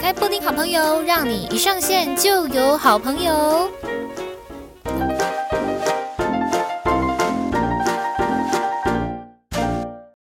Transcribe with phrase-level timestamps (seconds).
[0.00, 3.32] 开布丁好朋友，让你一上线就有好朋友。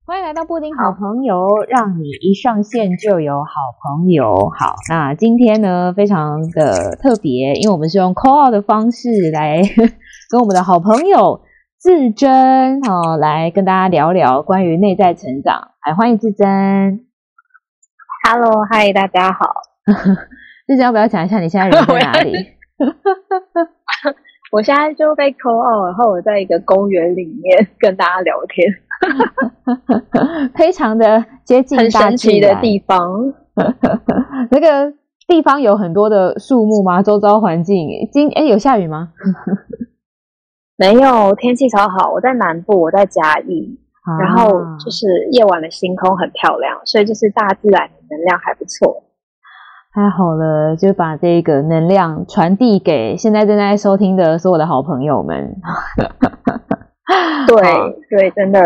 [0.04, 1.36] 欢迎来到布丁好朋友，
[1.70, 3.52] 让你一上线就有好
[3.84, 4.50] 朋友。
[4.58, 9.62] 好，那今天呢，非常的特别，因为我们是用 call out 的方式来
[10.32, 11.42] 跟我们的好朋友
[11.78, 15.70] 自珍哦，来跟大家聊聊关于内在成长。
[15.86, 17.06] 来，欢迎自珍。
[18.28, 19.67] Hello，嗨，大家好。
[20.68, 22.34] 自珍要不要讲一下你现在人在 哪里？
[24.52, 28.66] 我现在就被 call out，然后我在一个公园里面跟大家聊天，
[30.56, 33.34] 非常的接近很神奇的地方。
[34.52, 34.94] 那个
[35.28, 37.02] 地方有很多的树木吗？
[37.04, 39.12] 周遭环境今哎有下雨吗？
[40.78, 42.12] 没有，天气超好。
[42.14, 43.80] 我在南部，我在嘉义。
[44.22, 44.48] 然后
[44.80, 49.04] 就是夜晚的星空很漂亮，所以就是大自然的能量还不错。
[49.98, 55.56] 太好了，就把这个能量传递给现在正在收听的所有的好朋友们。
[57.48, 57.58] 对
[58.16, 58.62] 对，真的。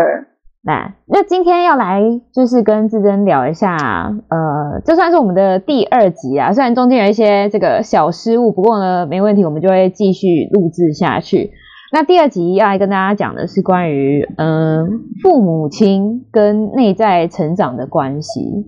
[0.62, 2.02] 那那今天要来
[2.34, 6.52] 就是跟志珍聊一下，呃，这算是我们的第二集啊。
[6.52, 11.50] 虽然中间有一些这个小失误，不过呢，没问题，我们就会继续录制下去。
[11.94, 14.86] 那第二集要来跟大家讲的是关于嗯、呃、
[15.22, 18.66] 父母亲跟内在成长的关系。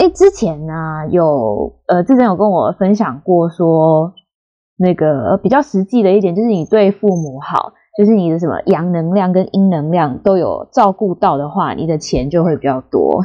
[0.00, 0.72] 哎，之前呢、
[1.10, 4.14] 有呃之前有跟我分享过说，
[4.78, 13.20] 那个比较实际的一点就是你对父母好，就是你的什么阳能量跟阴能量都有照顾到的话，你的钱就会比较多。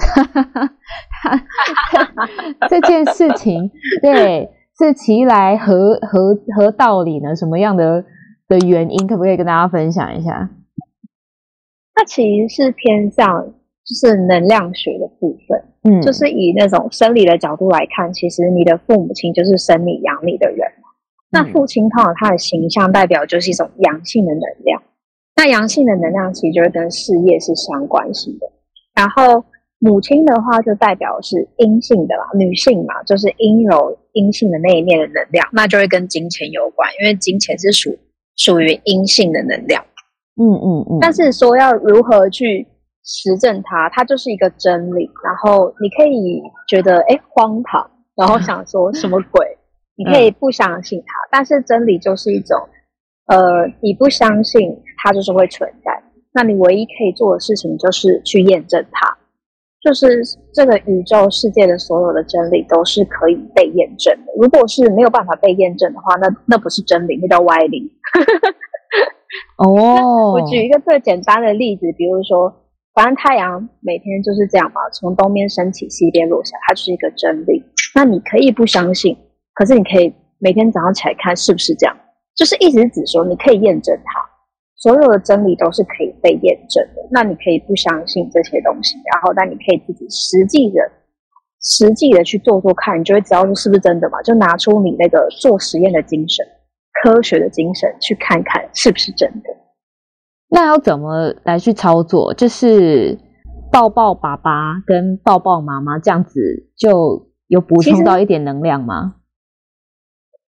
[2.68, 7.36] 这件事情对是其来何何何道理呢？
[7.36, 8.03] 什么样的？
[8.48, 10.52] 的原因可不可以跟大家分享一下？
[11.96, 13.53] 它其实是偏向
[13.86, 20.67] 就是能量学的部分，嗯，就是以那种生理的角度来看，其实你的父母亲就是生你养你的人。
[20.67, 20.83] 嗯、
[21.31, 24.81] 那父亲通常他的形象代表就是一种阳性的能量，
[25.36, 28.51] 那阳性的能量其实就是跟事业是相关系的。
[28.96, 29.46] 然后
[29.79, 37.96] 母亲的话就代表是阴性的啦，女性嘛，就是阴柔阴性的那一面的能量，那就会跟金钱有关，因为金钱是属。
[38.38, 39.81] 属于阴性的能量，
[40.35, 42.67] 嗯嗯嗯，但是说要如何去
[43.05, 45.09] 实证它，它就是一个真理。
[45.23, 49.45] 然后你可以觉得哎荒唐，然后想说什么鬼？
[49.97, 52.59] 你可以不相信它，但是真理就是一种，
[53.27, 56.03] 呃，你不相信它就是会存在。
[56.33, 59.17] 那你唯一可以做的事情就是去验证它。
[59.81, 60.19] 就是
[60.51, 64.33] 这个宇宙世界的所有的真理都是可以被验证的。
[64.41, 67.93] 如果是没有办法被验证的话，那那不是真理，那叫歪理。
[69.63, 72.51] 哦，我举一个最简单的例子，比如说，
[72.95, 77.61] 反正太阳每天就是这样嘛，从东边升起，西边落下，它就是一个真理。
[77.94, 79.16] 那你可以不相信，
[79.53, 81.95] 可是你可以每天早上起来看是不是这样，
[82.34, 84.22] 就是意思是指说你可以验证它。
[84.78, 90.79] 所有的真理都是可以被验证的，那你可以不相信这些东西，然后但你可以自己实际的、
[91.61, 94.22] 实际的去做做看，你就会知道说是不是真的嘛。
[94.22, 96.45] 就拿出你那个做实验的精神、
[97.01, 99.54] 科学的精神，去看看是不是真的。
[100.50, 102.33] 那要怎么来去操作？
[102.33, 103.17] 就是
[103.72, 109.16] 抱抱爸爸跟抱抱妈妈这样子，就有补充到一点能量吗？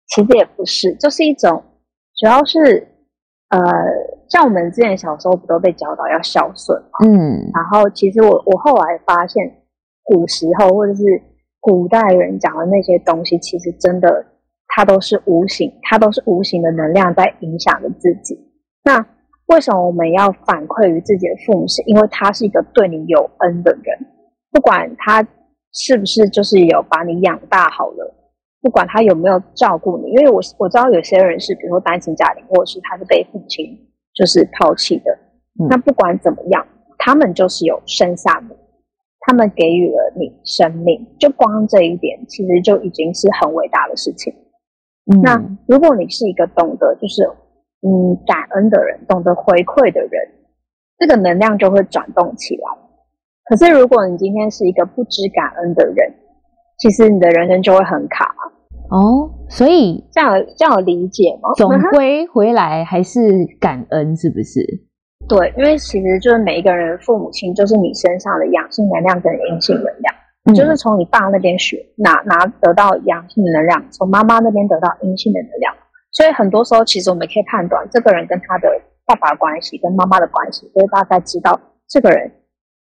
[0.08, 1.62] 其实，也不是，就是一种，
[2.16, 2.88] 主要是
[3.50, 3.60] 呃。
[4.28, 7.06] 像我们之前小时候不都被教导要孝顺嘛？
[7.06, 9.40] 嗯，然后其实我我后来发现，
[10.02, 11.04] 古时候或者是
[11.60, 14.26] 古代人讲的那些东西，其实真的
[14.66, 18.36] 它都是无形，它都是无形的能量在影响着自己。
[18.82, 19.06] 那
[19.46, 21.66] 为什么我们要反馈于自己的父母？
[21.68, 23.98] 是因为他是一个对你有恩的人，
[24.50, 25.26] 不管他
[25.72, 28.14] 是不是就是有把你养大好了，
[28.60, 33.82] 不管他有没有照顾你，因为我我知道有些人是比如说单亲家庭，或者是他是被父亲。
[34.16, 35.18] 就是抛弃的，
[35.68, 38.56] 那不管怎么样，他们就是有生下你，
[39.20, 44.32] 他们给予了你生命，就光这一点，其实就已经是很伟大的事情。
[45.12, 47.28] 嗯、那如果你是一个懂得就是
[47.82, 50.10] 嗯感恩的人，懂得回馈的人，
[50.98, 52.62] 这个能量就会转动起来。
[53.44, 56.14] 可是如果你今天是一个不知感恩的人，
[56.78, 58.34] 其实你的人生就会很卡。
[58.88, 61.50] 哦，所以这样这样有理解吗？
[61.56, 63.20] 总 归回来还是
[63.60, 64.64] 感恩，是不是？
[65.28, 70.14] 对，因为其实就是每一个人父母亲就是你身上的阳性能量跟阴性能量，
[70.44, 75.74] 嗯、就是从你爸那边学拿拿得到阳性的能量，从妈妈那边得到阴性的能量。
[76.16, 78.68] 所以很多时候，其实我们可以判断这个人跟他的
[79.04, 82.32] 爸爸关系跟妈妈的关系，就是大概知道这个人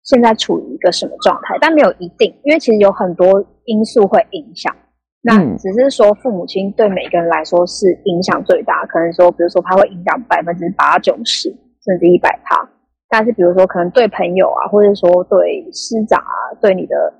[0.04, 4.74] 现在处于一个什么状态，但没有一定，因为其实有很多因素会影响。
[5.20, 11.50] 那只是说父母亲对每个人来说是影响最大，可能说比如说他会影响百分之八九十
[11.84, 12.66] 甚至一百趴，
[13.06, 17.12] 但是比如说可能对朋友啊，或者说对师长啊，对你的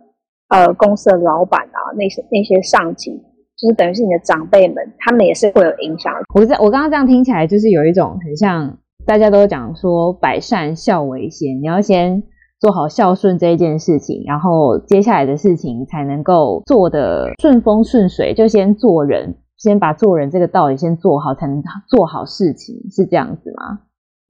[0.48, 3.22] 呃公司的老板啊，那些那些上级，
[3.60, 6.12] 就是等于是你的长辈们，他们也是会有影响。
[6.34, 8.78] 我在我刚刚这样听起来，就是有一种很像。
[9.06, 12.22] 大家都讲说百善孝为先，你要先
[12.60, 18.34] 做好孝顺这一件事情，然后接下来的事情才能够做的顺风顺水。
[18.34, 23.80] 就先做人，先把做人这个道理先做好，才能做好事情，是这样子吗？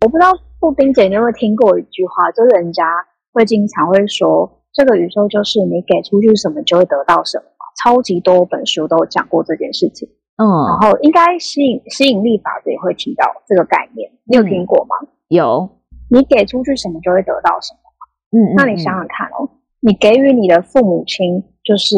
[0.02, 2.84] 我不知道布丁姐你有没有听过一句话，就是人家
[3.32, 7.44] 会经常会说，这个宇宙就是你给出去什么就会得到什么，
[7.82, 10.08] 超级多本书都有讲过这件事情。
[10.36, 10.46] 嗯，
[10.80, 14.96] 然后应该吸引吸引力法则也会提到这个概念，你有听过吗？
[15.28, 15.68] 有，
[16.08, 17.80] 你给出去什么就会得到什么。
[18.32, 19.50] 嗯，那你想想看哦，
[19.80, 21.94] 你给予你的父母亲就是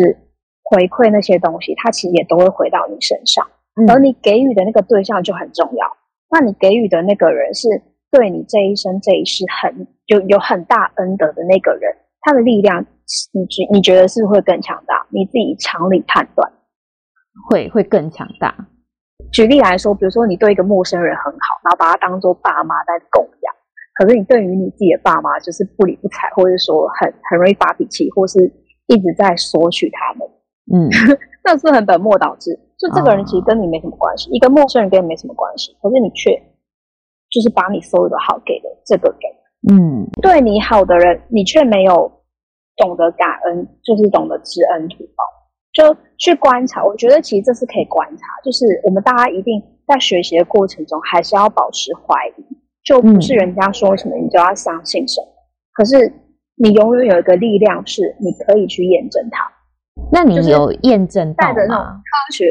[0.65, 3.47] 回馈那些东西，他其实也都会回到你身上。
[3.89, 5.87] 而你给予的那个对象就很重要，
[6.29, 7.69] 那你给予的那个人是
[8.11, 12.85] 对你这一生这一世很有有很大恩德的那个人，他的力量，
[13.33, 15.07] 你觉你觉得是会更强大？
[15.11, 16.53] 你自己常理判断。
[17.51, 18.55] 会会更强大。
[19.33, 23.55] 举例来说，比如说你对一个陌生人很好，然后把他当做爸妈在供养，
[23.95, 28.39] 可是你对于你自己的爸妈就是不理不睬，或者说很很容易发脾气，或是
[28.87, 30.29] 一直在索取他们，
[30.75, 30.91] 嗯，
[31.45, 32.51] 那是很本末倒置。
[32.79, 36.31] 就这个人其实跟你没什么关系，哦、一个陌生人跟你没什么关系，可是你却
[37.31, 42.11] 就是把你所有的好给了这个人，嗯，对你好的人，你却没有
[42.77, 45.25] 懂得感恩，就是懂得知恩图报。
[45.73, 52.45] 就去观察，我觉得其实这是可以观察，就是我们大家一定在学习的过程中，还是要保持怀疑，
[52.85, 55.27] 就不是人家说什么你就要相信什么。
[55.27, 55.41] 嗯、
[55.73, 56.13] 可是
[56.57, 59.51] 你永远有一个力量，是你可以去验证它。
[60.11, 61.55] 那你有验证到吗？
[61.55, 62.51] 带着那种科学，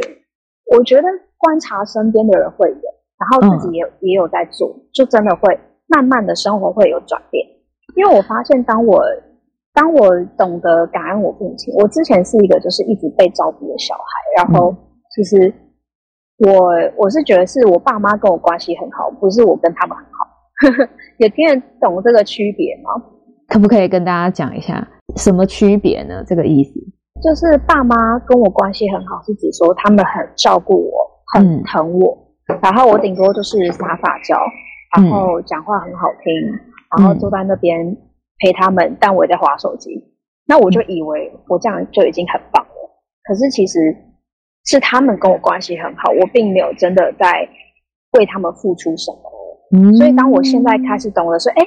[0.75, 1.03] 我觉得
[1.37, 2.75] 观察身边的人会有，
[3.19, 7.45] 然后自己也、嗯、也有在做，就真的会慢慢的生活会有转变。
[7.95, 8.99] 因为我发现，当我
[9.73, 14.75] 当我懂得感恩我父母亲，我之前是一个就是一直被照顾的小孩，然后
[15.15, 15.53] 其实
[16.39, 20.27] 我我是觉得是我爸妈跟我关系很好，不是我跟他们很好，
[20.67, 20.89] 呵呵，
[21.19, 23.01] 也听得懂这个区别吗？
[23.47, 24.85] 可不可以跟大家讲一下
[25.15, 26.21] 什么区别呢？
[26.27, 26.73] 这个意思
[27.23, 32.17] 就是爸妈跟我关系很好，是指说他们很照顾我，很疼我，
[32.49, 34.35] 嗯、然后我顶多就是撒撒娇，
[34.97, 36.33] 然后讲话很好听，
[36.97, 37.95] 然后坐在那边。
[38.41, 40.03] 陪他们，但我也在划手机。
[40.47, 42.71] 那我就以为我这样就已经很棒了。
[43.23, 43.79] 可是其实
[44.65, 47.47] 是他们跟我关系很好，我并没有真的在
[48.17, 49.19] 为他们付出什么。
[49.73, 51.65] 嗯，所以当我现在开始懂得说，哎，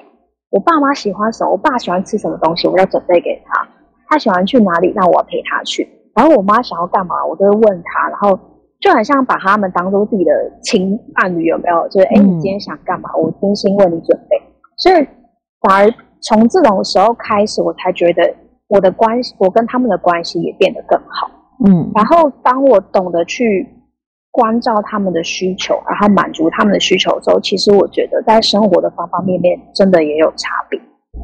[0.50, 3.66] 我爸妈喜欢什么，我爸喜欢吃什么东西，我要准备给他。
[4.08, 5.88] 他喜欢去哪里，那我要陪他去。
[6.14, 8.08] 然后我妈想要干嘛，我都会问他。
[8.10, 8.38] 然后
[8.80, 10.30] 就很像把他们当做自己的
[10.62, 11.88] 亲伴侣，有没有？
[11.88, 13.08] 就是哎，你今天想干嘛？
[13.16, 14.36] 我精心为你准备。
[14.76, 15.06] 所以
[15.60, 15.94] 反而。
[16.24, 18.34] 从这种时候开始，我才觉得
[18.68, 21.30] 我的关系，我跟他们的关系也变得更好。
[21.66, 23.68] 嗯，然后当我懂得去
[24.30, 30.80] 关照他们的需求，然后满足他们的需求之后，其实我觉得在生活的方方面面真的也有差别。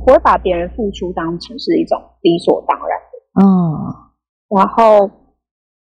[0.06, 3.42] 我会把别人付出当成是一种理所当然的。
[3.42, 5.10] 嗯，然后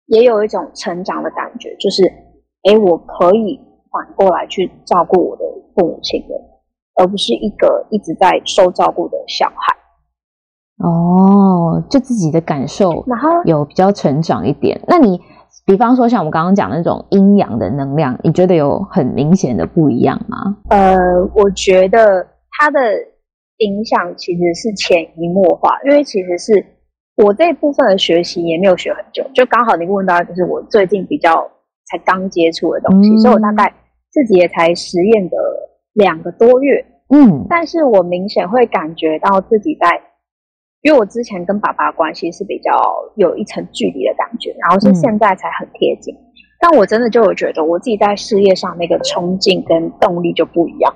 [0.08, 2.04] 也有一种成长的感觉，就是
[2.64, 3.60] 哎，我可以
[3.92, 5.44] 反过来去照顾我的
[5.76, 6.51] 父母亲的。
[6.96, 9.76] 而不是一个一直在受照顾的小孩
[10.84, 14.82] 哦，就自己的感受，然后有比较成长一点。
[14.88, 15.20] 那你
[15.66, 20.58] 比方说像我们刚刚讲的那种阴阳的能量，你觉得有很明显的不一样吗？
[20.70, 20.98] 呃，
[21.36, 22.26] 我觉得
[22.58, 22.80] 它的
[23.58, 26.66] 影响其实是潜移默化，因为其实是
[27.18, 31.48] 我这部分的学习也没有学很久，就刚好你问到就是我最近比较
[31.92, 33.72] 才刚接触的东西，嗯、所以我大概
[34.10, 35.38] 自己也才实验的
[35.94, 36.86] 两个多月。
[37.14, 40.02] 嗯，但是我明显会感觉到自己在，
[40.82, 42.72] 因为我之前跟爸爸关系是比较
[43.16, 46.16] 有一层距离的感觉，然后是现在才很贴近。
[46.16, 46.24] 嗯、
[46.62, 50.96] 但我真的就有觉得我自己在事业上那个冲劲跟动力就不一样，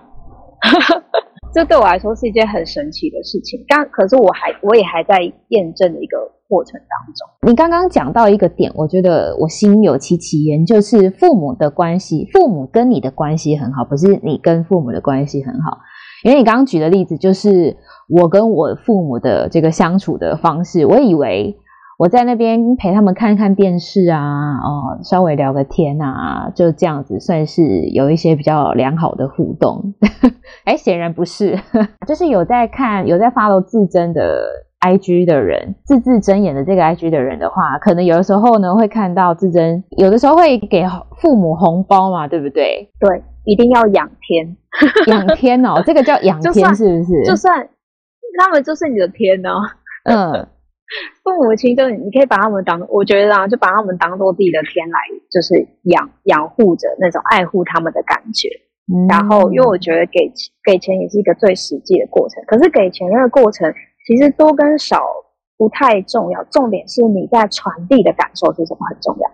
[1.53, 3.65] 这对我来说是一件很神奇的事情。
[3.67, 7.49] 但可是我还我也还在验证的一个过程当中。
[7.49, 15.79] 你刚刚讲到一个点，我觉得我心有戚戚焉，就是父母的关系，父母跟你的关系很好，不是你跟父母的关系很好。
[16.23, 17.77] 因为你刚刚举的例子就是
[18.09, 21.55] 我跟我父母的这个相处的方式，我以为
[21.99, 29.93] 我在那边陪他们看看电视啊，哦，稍微聊个天啊，就这样子算是有一些比较良好的互动。
[30.65, 31.59] 哎，显然不是，
[32.07, 34.21] 就是有在看有在 follow 自珍的
[34.81, 40.83] IG 的人，字字真演的这个 IG 的人的话，可能有的时候呢会看到字珍，有的时候会给
[41.17, 42.89] 父母红包嘛，对不对？
[42.99, 44.55] 对，一定要养天，
[45.07, 47.23] 养天哦， 这个叫养天是不是？
[47.25, 47.67] 就算
[48.39, 49.61] 他们就是你的天呢、哦，
[50.03, 50.47] 嗯，
[51.23, 54.99] 父母亲就你可以把他们当，我觉得啊，就把他们当做自己的天来，
[55.31, 58.49] 就是养养护着那种爱护他们的感觉。
[58.93, 60.31] 嗯、然后，因为我觉得给
[60.63, 63.73] 给钱也是一个最实际的过程，可是给钱那个过程。
[64.05, 65.01] 其实多跟少
[65.57, 69.31] 不太重要，重点是你在传递的感受是什么很重要。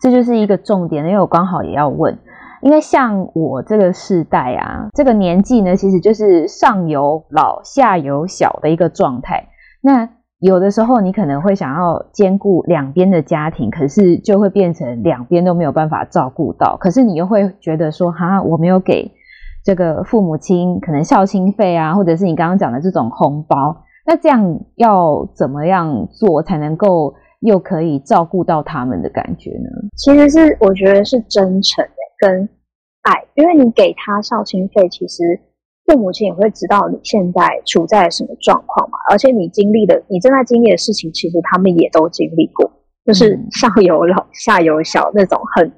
[0.00, 2.18] 这就是一个重点，因为我刚好也要问，
[2.60, 9.48] 因为像我这个世代啊，这个年纪呢，其实就是上有老下有小的一个状态。
[9.80, 10.08] 那
[10.38, 19.12] 有的时候你可能会想要兼顾两边的家庭，可是就会变成两边都没有办法照顾到，可是你又会觉得说，哈，我没有给。
[19.64, 23.76] 这个父母亲可能孝亲费啊，或者是你刚刚讲的这种红包，
[24.06, 29.68] 那这样要怎么样做才能够又可以照顾到他们的感觉呢？
[29.96, 31.84] 其实是我觉得是真诚
[32.18, 32.48] 跟
[33.02, 35.22] 爱，因为你给他孝亲费，其实
[35.86, 42.68] 父母亲也会知道你现在处在什么状况嘛，而且你经历的，你正在经历的事情，其实他们也都经历过，
[43.04, 45.72] 就是上有老下有小那种很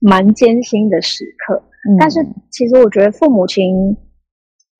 [0.00, 1.62] 蛮艰辛的时刻。
[1.98, 3.96] 但是，其实我觉得父母亲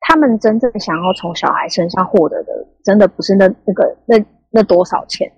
[0.00, 2.52] 他们真正想要从小孩身上获得的，
[2.84, 5.30] 真的不是那那个那那多少钱，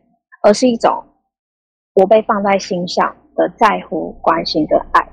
[0.43, 1.05] 而是一种
[1.95, 5.09] 我被放在心上的在乎、关心的爱。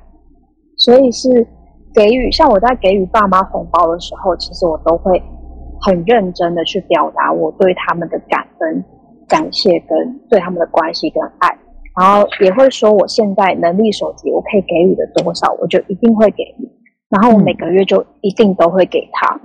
[0.78, 1.48] 所以是
[1.94, 5.22] 给予，像我在给予爸妈红包的时候，其实我都会
[5.82, 8.84] 很认真的去表达我对他们的感恩、
[9.28, 11.58] 感谢跟对他们的关系跟爱。
[11.98, 16.70] 然后也会说，我现在能力所及，我可以给予的多少，我就一定会给你。
[17.10, 19.40] 然后我每个月就一定都会给他。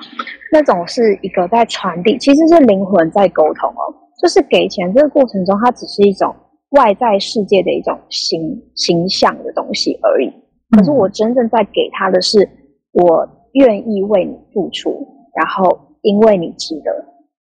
[0.51, 3.95] 那种是一个在传递，其实是灵魂在沟通哦。
[4.21, 6.35] 就是给钱这个过程中，它只是一种
[6.71, 8.41] 外在世界的一种形
[8.75, 10.33] 形象的东西而已。
[10.77, 12.49] 可是我真正在给他的是，
[12.91, 17.05] 我愿意为你付出，然后因为你值得，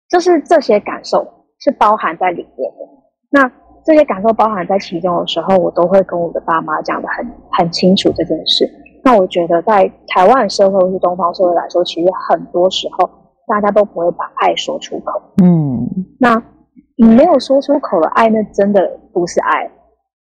[0.09, 1.27] 就是这些感受
[1.59, 2.87] 是包含在里面的。
[3.31, 3.51] 那。
[3.85, 8.67] 这些感受包含在其中的时候，我都会跟我的爸妈讲的很很清楚这件事。
[9.05, 13.07] 那我觉得在台湾社会或是东方社会来说，其实很多时候
[13.47, 15.21] 大家都不会把爱说出口。
[15.43, 15.87] 嗯，
[16.19, 16.43] 那
[16.97, 19.71] 你没有说出口的爱，那真的不是爱，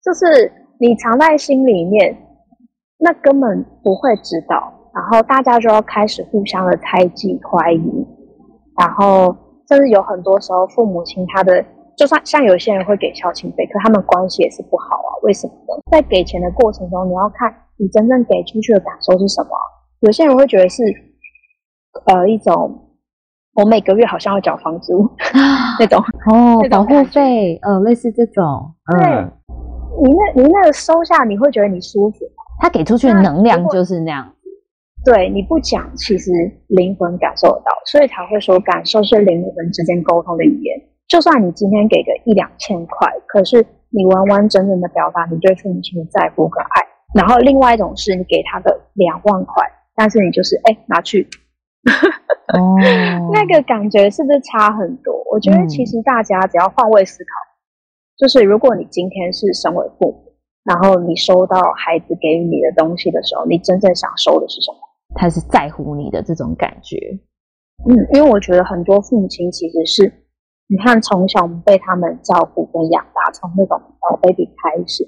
[0.02, 0.50] 就是
[0.81, 2.16] 你藏在心里面，
[2.99, 4.73] 那根本不会知道。
[4.92, 8.07] 然后大家就要开始互相的猜忌、怀疑，
[8.76, 9.37] 然后
[9.69, 11.64] 甚至有很多时候父母亲他的。
[11.96, 15.11] 就算像有些人会给孝亲费，可他们关系也是不好啊。
[15.22, 15.82] 为什么呢？
[15.90, 19.50] 在给钱的过程中，你要看你真正给出去的感受是什么。
[20.00, 20.82] 有些人会觉得是，
[22.06, 22.96] 呃，一种
[23.54, 25.08] 我每个月好像要缴房租
[25.78, 28.75] 那种哦，保护费，呃，类似这种。
[28.90, 29.32] 对，嗯、
[30.02, 32.18] 你那，你那个收下，你会觉得你舒服。
[32.61, 34.32] 他给出去的能量就是那样。
[35.04, 36.30] 对，你不讲，其实
[36.68, 40.80] 灵魂感受得到，所以才会说感受是灵魂之间沟通的语言。
[41.12, 46.81] 就算你今天给个一两千块，可是你完完整整的表达你对父母亲的在乎跟爱。
[47.14, 49.62] 然后另外一种是你给他的两万块，
[49.95, 51.28] 但是你就是哎拿去，
[52.54, 52.81] 哦、
[53.31, 55.12] 那个感觉是不是差很多？
[55.31, 60.33] 我觉得其实大家只要换位思考，嗯、就是如果你今天是身为父母，
[60.64, 64.78] 然后你收到孩子给予你的东西的时候，你真正想收的是什么？
[65.16, 66.97] 他是在乎你的这种感觉。
[67.87, 70.22] 嗯，因为我觉得很多父母亲其实是。
[70.69, 75.04] 你看，从小我们被他们照顾跟养大，从那种小 baby 开始，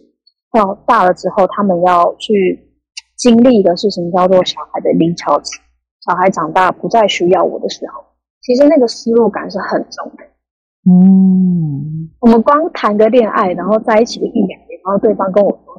[0.52, 2.68] 到大了之后，他们要去
[3.16, 5.60] 经历的事情叫做小孩的离巢期。
[6.06, 8.04] 小孩长大不再需要我的时候，
[8.42, 10.24] 其实那个失落感是很重的。
[10.86, 15.78] 嗯，我们光谈个恋爱，然后在一起个一两年，然后对方跟我说：“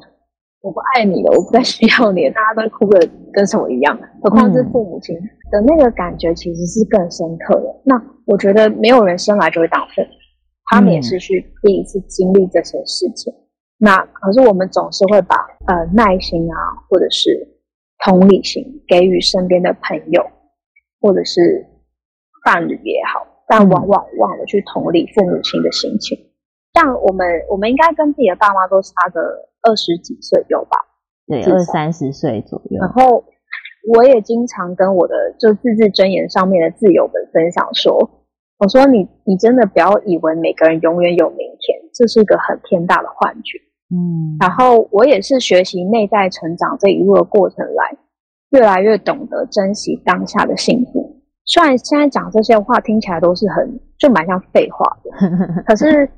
[0.60, 5.16] 我不爱你了，我不再需要你了。”大家都哭的跟什么一样，何况是父母亲。
[5.16, 7.80] 嗯的那个感觉其实是更深刻的。
[7.84, 7.94] 那
[8.26, 10.08] 我觉得没有人生来就会当父母，
[10.72, 13.32] 他们也是去第一次经历这些事情。
[13.32, 13.46] 嗯、
[13.78, 15.36] 那可是我们总是会把
[15.68, 16.58] 呃耐心啊，
[16.90, 17.30] 或者是
[18.04, 20.20] 同理心给予身边的朋友，
[21.00, 21.64] 或者是
[22.44, 26.18] 伴侣也好，但往往忘了去同理父母亲的心情。
[26.74, 29.20] 像我们，我们应该跟自己的爸妈都差个
[29.66, 30.78] 二十几岁有吧？
[31.26, 32.80] 对，二三十岁左右。
[32.80, 33.24] 然后。
[33.94, 37.94] 我也经常跟我的就字字真言上面的自由们分享说，
[38.58, 43.56] 我说你你真的不要以为每个人永远有明天，这是一个很天大的幻觉。
[43.94, 47.96] 嗯，然后我也是学习内在成长这一路的过程来，
[48.50, 51.22] 越来越懂得珍惜当下的幸福。
[51.44, 55.62] 虽然现在讲这些话听起来都是很就蛮像废话的。
[55.64, 56.10] 可是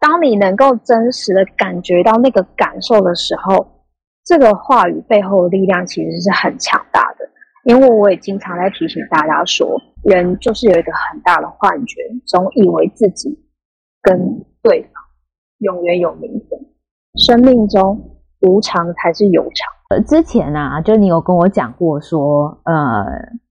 [0.00, 3.84] 当你能够真实的感觉到那个感受的时候，
[4.24, 7.28] 这个话语背后的力量其实是很强大的。
[7.64, 9.68] 因为我也经常在提醒大家说，
[10.04, 13.28] 人就是有一个很大的幻觉，总以为自己
[14.00, 14.16] 跟
[14.62, 14.92] 对方
[15.58, 16.58] 永远有名分。
[17.16, 19.68] 生命中无常才是有常。
[19.90, 23.04] 呃，之前啊，就你有跟我讲过说，呃，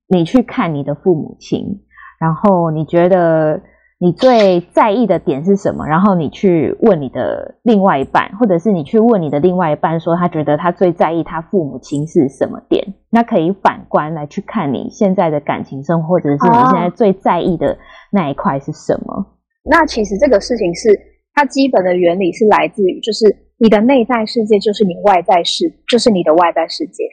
[0.07, 1.83] 你去看你的父母亲，
[2.19, 3.61] 然后你觉得
[3.99, 5.85] 你最在意的点是什么？
[5.87, 12.93] 然后你去问你的另外一半，或者是你去问你的另外一半，说他觉得他最在意他父母亲是什么点？
[13.09, 17.77] 那可以反观来去看你现在的感情生活，或者是你现在最在意的
[18.11, 19.13] 那一块是什么？
[19.13, 19.25] 哦，
[19.63, 20.89] 那其实这个事情是
[21.33, 23.47] 它基本的原理是来自于就是。
[23.59, 27.03] 你的内在世界就是你外在世，就是你的外在世界。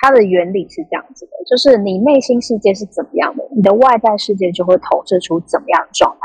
[0.00, 6.18] 它的原理是这样子的，就是你内心世界是怎么样的，你的外在世界就会投射出怎么样的状态。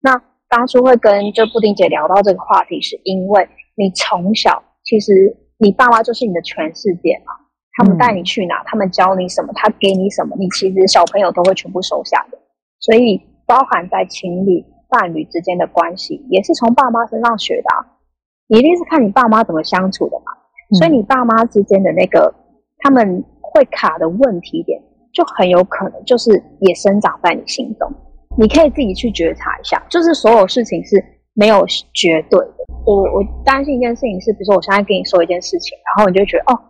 [0.00, 7.32] 那当初会跟就布丁姐聊到这个话题，是因为你从小其实你爸妈就是你的全世界嘛，
[7.76, 12.38] 他们带你去哪，他们教你什么，他给你什么，你其实小朋友都会全部收下的。
[12.78, 17.98] 所以包含在情侣、伴侣之间的关系，也是从爸妈身上学的啊。
[18.46, 20.32] 你一定是看你爸妈怎么相处的嘛，
[20.78, 22.32] 所以你爸妈之间的那个
[22.78, 24.80] 他们会卡的问题点，
[25.12, 26.30] 就很有可能就是
[26.60, 27.90] 也生长在你心中。
[28.38, 31.02] 你可以自己去觉察一下，就是所有事情是
[31.34, 31.64] 没有
[31.94, 32.64] 绝对的。
[32.84, 36.60] 我我担心一件事情是，比如说我现在跟你说一件事情，然后你就觉得哦，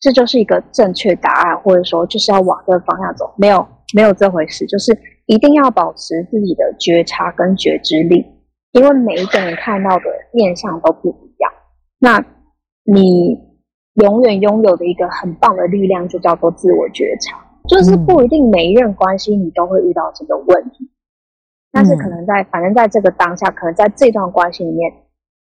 [0.00, 8.26] 这就是一个正确答案，或者说就是要往这个方向走，没有没有这回事，就是一定要保持自己的觉察跟觉知力。
[8.72, 11.52] 因为每一个人看到的面相都不一样，
[12.00, 12.18] 那
[12.84, 13.38] 你
[13.94, 17.38] 永远拥有的一个很棒的力量，就叫做自我觉察。
[17.68, 20.90] 就是不一定每一任关系你都会遇到这个问题，
[21.70, 24.92] 但是可能在反正在这个当下，可能在这段关系里面，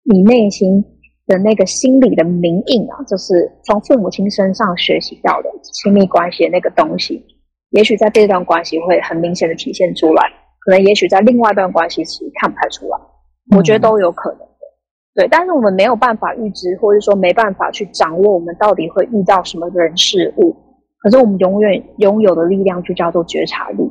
[0.04, 0.84] 你内心
[1.26, 7.24] 的那个心理的明印啊，就是从父母亲身上学习到的亲密关系的那个东西，
[7.70, 10.22] 也许在这段关系会很明显的体现出来，
[10.58, 12.98] 可能也许在另外一段关系其实看不太出来。
[13.56, 14.40] 我觉得都有可能。
[14.40, 14.49] 的，
[15.20, 20.56] 对，但是我们没有办法预知，或者说没办法去掌握我们到底会遇到什么人事物。
[20.98, 23.86] 可是我们永远拥有的力量就叫做觉察力。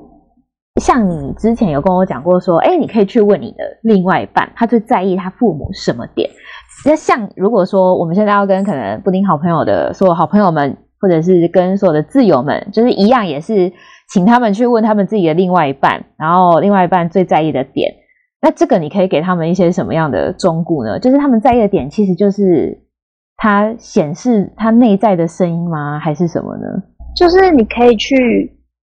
[0.81, 6.27] 像你之前有跟我讲过说，哎，你可以去问你的另外一半，他最在意他父母什么点。
[6.83, 13.71] 那像如果说我们现在要跟可能布丁好朋友的所有好朋友们，或者是跟所有的挚友们，就是一样，也是
[14.11, 17.93] 请他们去问他们自己的另外一半，然后另外一半最在意的点。
[18.41, 20.99] 那这个你可以给他们一些什么样的忠告呢？
[20.99, 22.85] 就是他们在意的点，其实就是
[23.35, 25.99] 他显示他内在的声音吗？
[25.99, 26.63] 还是什么呢？
[27.15, 28.15] 就是你可以去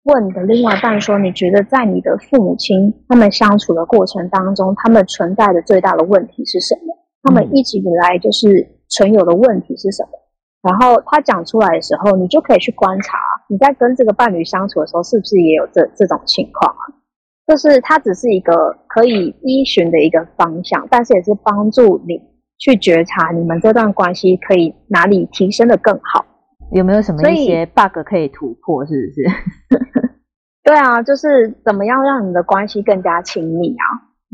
[0.04, 6.96] 问你的另外一半说，你觉得在你的父母亲他们相处的过程当中，他们存在的最大的问题是什么？
[7.22, 8.48] 他们一直以来就是
[8.88, 10.18] 存有的问题是什么？
[10.62, 17.01] 然后他讲出来的时候，你就可以去观察，你在跟这个伴侣相处的时候，是不是也有这这种情况啊？
[17.52, 18.54] 就是它只是一个
[18.88, 22.18] 可以依循的一个方向，但是也是帮助你
[22.58, 26.24] 去觉察你们这段关系可以哪里提升的更好，
[26.70, 28.86] 有没有什么一些 bug 可以突破？
[28.86, 30.08] 是不是？
[30.64, 33.84] 对啊，就是怎么样让你的关系更加亲密啊？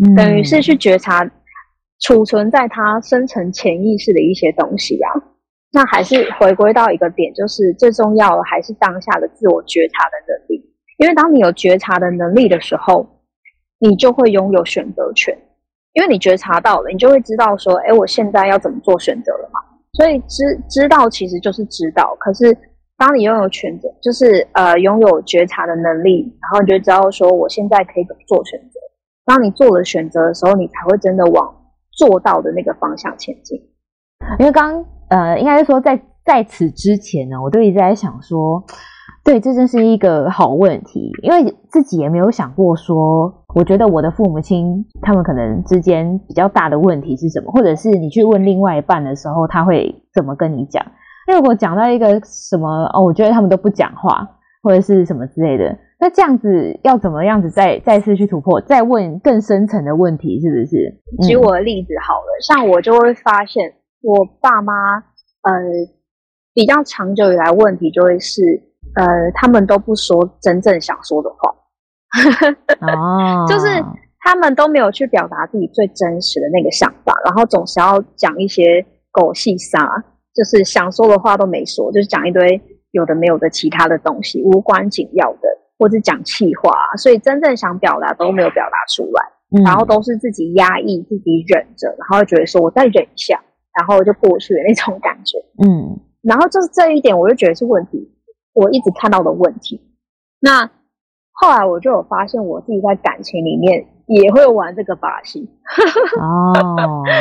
[0.00, 1.28] 嗯、等于是去觉察
[1.98, 5.10] 储存在他深层潜意识的一些东西啊。
[5.72, 10.67] 那还是回归到一个点，就是最重要的还是当下的自我觉察的能力。
[10.98, 13.06] 因为当你有觉察的能力的时候，
[13.78, 15.36] 你就会拥有选择权。
[15.94, 19.58] 因为你觉察到了，你就会知道说，哎，我现在要怎么做选择了嘛。
[19.94, 22.16] 所以知知道其实就是知道。
[22.20, 22.56] 可是
[22.96, 28.78] 当你拥有选择，就是呃拥有觉察的能力，然后你就知道说，我现在可以怎么做选择。
[29.24, 31.54] 当你做了选择的时候，你才会真的往
[31.92, 33.56] 做到的那个方向前进。
[34.38, 38.64] 因为刚呃，应该是说在在此之前呢，我都一直在想说。
[39.28, 50.82] 对，这真是一个好问题，因为自己也没有想过说，我觉得我的父母亲他们可能之间比较大的问题是什么，或者是你去问另外一半的时候，他会怎么跟你讲？
[51.26, 54.26] 那如果讲到一个什么哦，我觉得他们都不讲话，
[54.62, 61.28] 或者是什么之类的，那这样子要怎么样子再再次去突破，再问更深层的问题，是不是？
[61.28, 64.72] 举我的例子好了，嗯、像我就会发现，我爸妈
[65.42, 65.52] 呃
[66.54, 68.40] 比较长久以来问题就会是。
[68.94, 71.50] 呃，他们都不说真正想说的话，
[72.80, 73.66] 哦， 就是
[74.20, 85.48] 他们都没有去表达自己最真实的那个想法，然后总是要讲一些狗屁啥，就是想说的话都没说，就是讲一堆有的没有的其他的东西，无关紧要的，
[85.78, 89.22] 或者讲气话，所以真正想表达都没有表达出来。
[89.50, 93.40] 嗯、然后都是自己压抑、自己忍着，然后觉得说我再忍一下，
[93.72, 95.38] 然后就过去的那种感觉。
[95.64, 97.96] 嗯，然后就是这一点，我就觉得是问题，
[98.60, 99.80] 我一直看到的问题。
[100.40, 100.66] 那
[101.32, 105.48] 后来我就有发现，我自己在感情里面也会玩这个把戏。
[106.20, 106.52] 哦，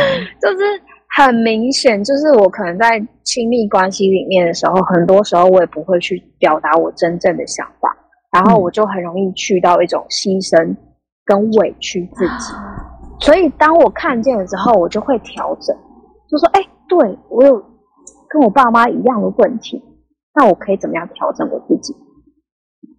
[0.41, 0.81] 就是
[1.17, 7.95] 很明显，就是我可能在亲密关系里面的时候，很多时候我也不会去表达我真正的想法，
[8.31, 10.75] 然后我就很容易去到一种牺牲。
[11.29, 12.53] 跟委屈自己，
[13.19, 15.75] 所以当我看见了之后，我就会调整，
[16.29, 17.61] 就说：“哎、欸，对，我有
[18.29, 19.83] 跟我爸妈一样的问题，
[20.37, 21.93] 那我可以怎么样调整我自己？”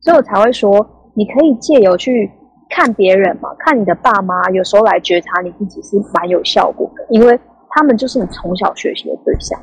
[0.03, 0.71] 所以我才会说，
[1.17, 2.31] 你可以借由去
[2.69, 7.39] 看别人嘛，看你的爸妈，有时候来觉察你自己是蛮有效果的，因为
[7.71, 9.59] 他们就是你从小学习的对象。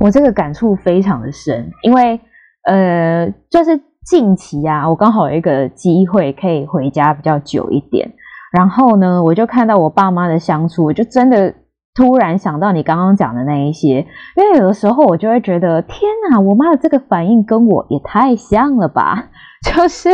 [0.00, 2.18] 我这个感触非常的深，因为
[2.64, 3.78] 呃，就是。
[4.04, 8.12] 近期啊，我刚好有一个机会可以回家比较久一点，
[8.50, 11.54] 然后呢，我就看到我爸妈的相处，我就真的
[11.94, 19.30] 突然想到你刚刚讲的那一些，因为有的时候我就会觉得，天哪，我妈的这个反应跟我也太像了吧？
[19.64, 20.10] 就是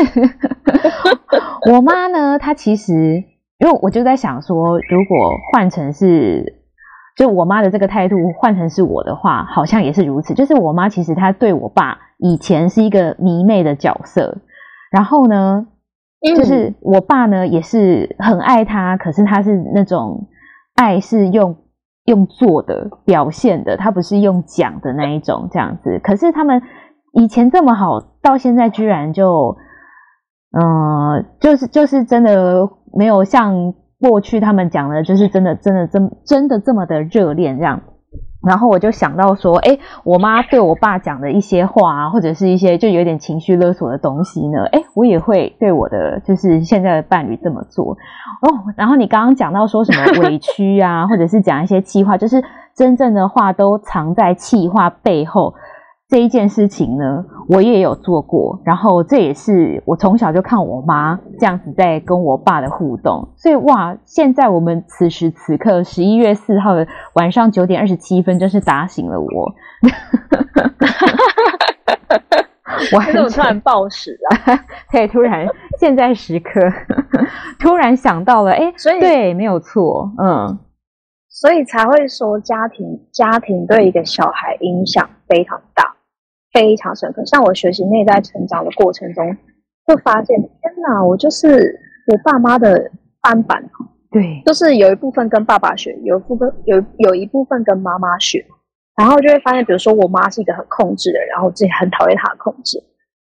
[1.71, 3.25] 我妈呢，她其实，
[3.59, 6.57] 因为我就在想说，如果换成是。
[7.17, 10.35] 就我妈的这个态度换成是我的话，好像也是如此。
[10.35, 14.39] 就是我妈其实她对我爸以前是一个迷妹的角色，
[14.93, 15.67] 然后呢，
[16.37, 20.29] 就是我爸呢也是很爱她，可是他是那种
[20.77, 21.57] 爱是用
[22.09, 26.01] 用做的表现的，他不是用讲的那一种这样子。
[26.03, 26.61] 可是他们
[27.13, 29.57] 以前这么好，到现在居然就，
[30.53, 33.75] 嗯、呃，就是就是真的没有像。
[34.01, 37.81] 过去他们讲的，就是真的，真的，真真的这么的热恋这样，
[38.47, 47.97] 然后我就想到说，哎，我妈对我爸讲的一些话啊，或者是一些就有点情绪勒索的东西呢，哎，我也会对我的就是现在的伴侣这么做
[48.41, 48.73] 哦。
[48.77, 52.43] 然后你刚刚讲到说什么 委屈啊，或者是讲一些气话，就是
[52.75, 55.55] 真正的话都藏在气话背后。
[56.11, 69.53] 这一件事情呢，我也有做过，然后这也是我从小就看我妈这样子在跟我爸的互动，所以哇，现在我们此时此刻十一月四号的晚上九点二十七分，真是打醒了我。
[72.93, 74.59] 我还是突然暴食啊！
[74.93, 75.47] 对，突然
[75.79, 76.61] 现在时刻
[77.61, 80.59] 突然想到了，哎，所以对，没有错，嗯。
[81.29, 85.95] 所以才会说家庭家庭对一个小孩影响非常大。
[86.51, 89.37] 非常深刻，像我学习内在成长的过程中，
[89.87, 90.51] 就发现天
[90.83, 92.91] 哪，我就是我爸妈的
[93.23, 93.63] 翻版，
[94.11, 98.45] 对，就是有一部分跟爸爸学，有一部分有有一部分跟妈妈学，
[98.99, 102.83] 然后就会发现，比如说我妈是一个很控制的人，然后我自己很讨厌她的控制，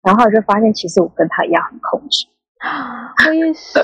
[0.02, 2.26] 然后我就发现其实我跟她一样很控制，
[3.28, 3.82] 我也是，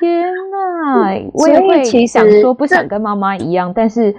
[0.00, 4.14] 天哪，我也会想说不想跟妈妈一样，但是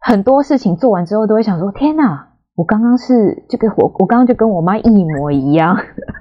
[0.00, 2.28] 很多事情做完之后都会想说天哪。
[2.56, 5.76] 我刚刚是就跟我我刚刚就跟我妈一模一样，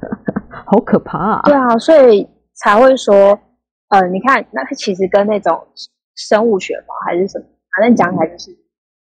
[0.65, 1.41] 好可怕啊！
[1.45, 3.39] 对啊，所以才会说，
[3.89, 5.55] 呃，你看，那其实跟那种
[6.15, 7.45] 生物学吧，还是什么，
[7.77, 8.49] 反正讲起来就是，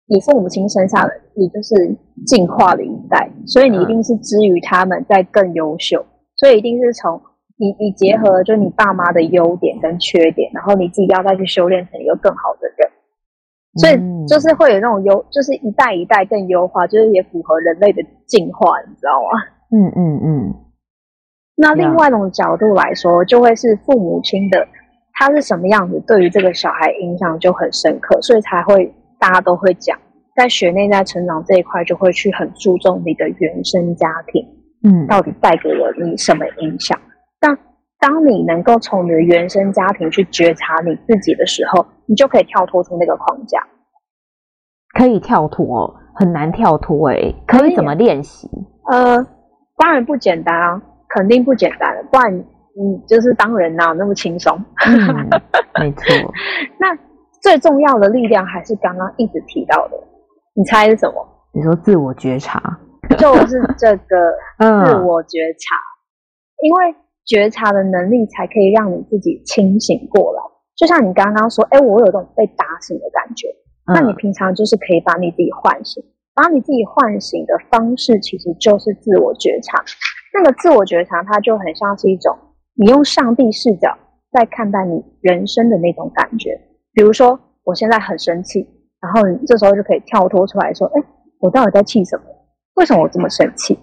[0.09, 1.75] 你父母亲生下的，你就是
[2.27, 6.05] 进化的一代，所以你一定是之于他们在更优秀，
[6.37, 7.21] 所以一定是从
[7.57, 12.91] 你你结合就你爸妈的优点跟缺点，然后你自己要再去修炼成一个更好的人。
[13.79, 19.39] 所以就是会有那种优，就是一代一代更优化，就是也符合人类的进化，你知道吗？
[19.71, 20.55] 嗯嗯嗯。
[21.57, 24.67] 那另外一种角度来说，就会是父母亲的
[25.13, 29.99] 他是什么样子，对于这个小孩影响就很深刻，所以才会大家都会讲，
[30.35, 34.47] 在学内在成长这一块，就会去很注重你的原生家庭，
[34.85, 36.99] 嗯，到底带给了你什么影响？
[37.41, 37.57] 但
[37.99, 43.67] 当你能够从你的原生家庭去觉察你自己的时候，你就可以跳脱出那个框架。
[44.99, 47.35] 可以跳脱，很难跳脱哎。
[47.47, 48.49] 可以怎么练习？
[48.91, 49.23] 呃，
[49.77, 51.95] 当然不简单啊，肯定不简单。
[52.11, 54.59] 不然你就是当人哪有那么轻松？
[54.87, 55.29] 嗯，
[55.81, 56.33] 没错。
[56.81, 56.97] 那
[57.43, 59.97] 最重要的力量还是刚刚一直提到的，
[60.55, 61.27] 你猜是什么？
[61.53, 62.79] 你说自我觉察，
[63.19, 66.97] 就是这个 自我觉察，嗯、因为。
[67.27, 70.41] 觉察的能力才可以让你自己清醒过来，
[70.77, 73.49] 就像你刚刚说，哎，我有种被打醒的感觉。
[73.93, 76.01] 那你平常就是可以把你自己唤醒，
[76.37, 79.83] 把你自己唤醒的方式其实就是自我觉察。
[80.35, 82.33] 那个自我觉察，它就很像是一种
[82.77, 83.99] 你用上帝视角
[84.31, 86.51] 在看待你人生的那种感觉。
[86.97, 88.67] 比如说，我现在很生气，
[89.03, 91.03] 然后你这时候就可以跳脱出来说，哎，
[91.41, 92.25] 我到底在气什么？
[92.77, 93.79] 为什么我这么生气？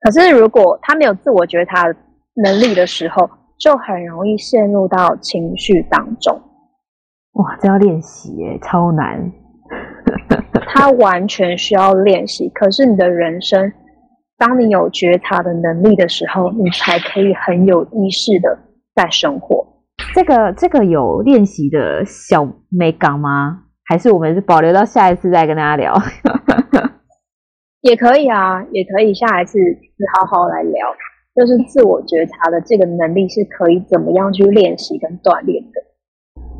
[0.00, 1.92] 可是如果他没有自我觉察，
[2.36, 6.40] 能力的时候，就很容易陷入到情绪当中。
[7.32, 9.32] 哇，这要练习耶，超难。
[10.72, 12.48] 他完全需要练习。
[12.50, 13.72] 可是你的人生，
[14.38, 18.56] 当你有觉察的能力的时候，你才可以很有意识的
[18.94, 19.73] 在生活。
[20.14, 23.62] 这个这个有练习的小美感吗？
[23.84, 25.92] 还是我们是保留到下一次再跟大家聊？
[27.82, 29.58] 也可以啊，也可以下一次
[30.16, 30.86] 好好来聊，
[31.34, 35.72] 就是自我觉察的这个能力是可以怎么样去练习跟锻炼的。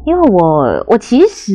[0.04, 1.52] 因为我我其实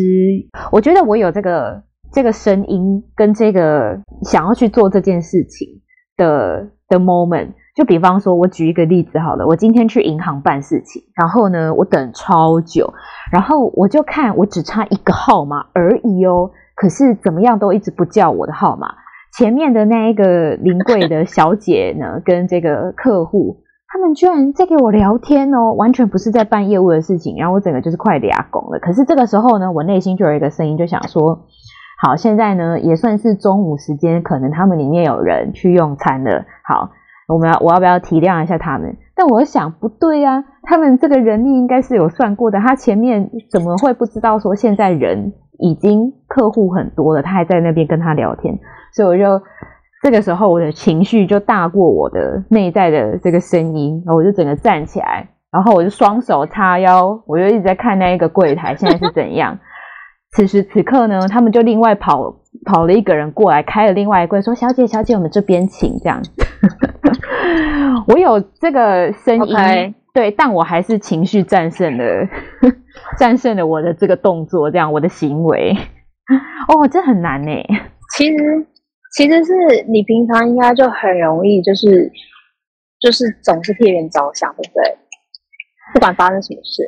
[0.71, 1.83] 我觉得我有这个
[2.13, 5.67] 这个声音跟这个想要去做这件事情
[6.15, 7.49] 的的 moment。
[7.79, 12.93] 就比方说，我举一个例子好了，我今天去银行办事情，然后呢，我等超久，
[13.31, 18.95] 然后我就看我只差一个号码而已哦，可是怎么样都一直不叫我的号码。
[19.31, 28.79] 前面的那一个临柜的小姐呢，跟这个客户，他们居然在给我聊天哦，完全不是在办业务的事情，然后我整个就是快俩拱了。
[28.79, 31.45] 可是这个时候呢，我内心就有一个声音，就想说，
[32.03, 36.91] 好，现在呢也算是中午时间，可能他们里面有人去用餐了，好。
[37.29, 38.97] 我们要，我要不要体谅一下他们？
[39.15, 42.59] 但我想不对啊，他们这个人力应该是有算过的。
[42.59, 48.57] 他前面怎么会不知道说现在人已经客户很多了，他还在那边跟他聊天？
[48.93, 49.45] 所以我就
[50.01, 59.59] 这个时候我的情绪就大过我的内在的这个声音，然后我就整个站起来，然后我就双手叉腰，我就一直在看那一个柜台现在是怎样。
[60.31, 66.21] 此时此刻呢，他们就另外跑跑了一个人过来，开了另外一柜，说：“小姐，小姐，我们这边请。”这样，
[68.07, 69.93] 我有这个声音，Okay.
[70.13, 72.27] 对，但我还是情绪战胜了，
[73.17, 75.75] 战胜了我的这个动作，这样我的行为。
[76.67, 77.51] 哦，这很难呢。
[78.17, 78.67] 其实，
[79.15, 79.53] 其实是
[79.87, 82.11] 你平常应该就很容易，就是
[82.99, 84.97] 就是总是替人着想，对不对？
[85.93, 86.83] 不管发生什么事。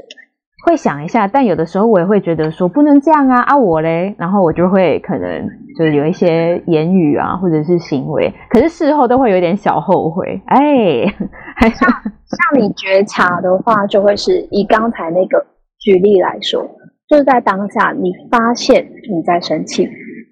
[0.64, 5.48] 会想一下，但有的时候我也会觉得说不能这样啊啊我嘞，然后我就会可能
[5.78, 10.42] 就是有一些言语啊或者是行为，可是事后都会有点小后悔。
[10.46, 11.06] 哎，
[11.74, 15.46] 像像你觉察的话，就会是以刚才那个
[15.80, 16.64] 举例来说，
[17.08, 19.88] 就是在当下你发现你在生气，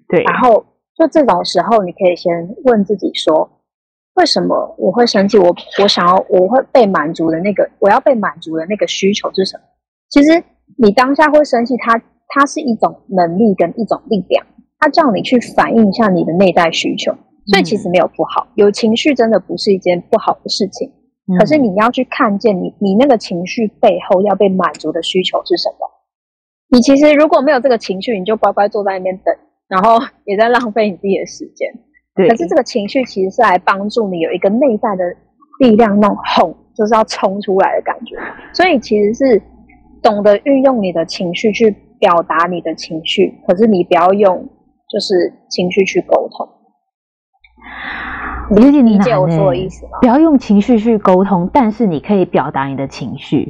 [0.08, 0.64] 对，然后
[0.96, 2.32] 就这种时候，你可以先
[2.64, 3.50] 问自己说，
[4.14, 5.38] 为什么我会生气？
[5.38, 9.64] 我我想要我会被满足的那个我要被满足的那个需求是什么？
[10.10, 10.42] 其实
[10.76, 11.96] 你当下会生气，它
[12.28, 14.44] 它是一种能力跟一种力量，
[14.78, 17.12] 它叫你去反映一下你的内在需求，
[17.46, 20.92] 所以其实没有不好，有情绪真的不是一件不好的事情。
[21.38, 25.88] 可是你要去看见你你那个情绪背后要被满足的需求是什么。
[26.70, 29.32] 你其实如果没有这个情绪，你就乖乖坐在那边等，
[29.68, 31.68] 然后也在浪费你自己的时间。
[32.16, 32.28] 对。
[32.28, 35.04] 可是这个情绪其实是来帮助你有一个内在的
[35.60, 38.16] 力量，那种吼就是要冲出来的感觉。
[38.52, 39.40] 所以其实是。
[40.02, 44.48] 懂得运用你的情绪去表达你的情绪，可是你不要用
[44.88, 45.14] 就是
[45.50, 46.48] 情绪去沟通。
[48.52, 49.98] 你理解我说的意思吗？
[50.00, 53.44] 不要用情绪去沟通，但是你可以表达你的情绪。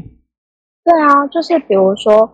[0.85, 2.29] 对啊，就是比如说，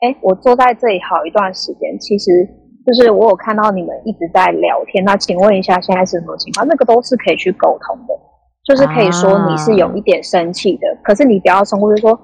[0.00, 2.46] 哎，我坐在这里好一段时间，其实
[2.84, 5.02] 就是我有看到你们一直在聊天。
[5.04, 6.66] 那请问一下，现在是什么情况？
[6.66, 8.14] 那个都是可以去沟通的，
[8.64, 12.18] 就是可以说你是有一点生气的，啊、可是你不要冲过去说。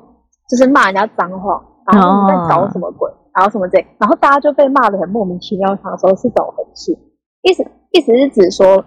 [0.48, 5.76] 就是骂人家脏话，然后你在搞什么鬼，哦、然后什么这，然后大家就被骂的很莫名其妙。
[5.82, 6.92] 想说是怎么回事？
[7.42, 8.84] 意思意思是指说，